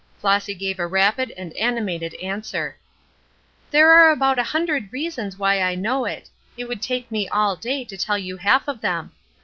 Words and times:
Flossy 0.17 0.55
gave 0.55 0.79
a 0.79 0.87
rapid 0.87 1.29
and 1.37 1.53
animated 1.55 2.15
answer. 2.15 2.75
"There 3.69 3.91
are 3.93 4.09
about 4.09 4.39
a 4.39 4.43
hundred 4.49 4.91
reasons 4.91 5.37
why 5.37 5.61
I 5.61 5.75
know 5.75 6.05
it; 6.05 6.27
it 6.57 6.67
would 6.67 6.81
take 6.81 7.11
me 7.11 7.27
all 7.29 7.55
day 7.55 7.85
to 7.85 7.97
tell 7.97 8.17
you 8.17 8.37
half 8.37 8.67
of 8.67 8.81
them. 8.81 9.11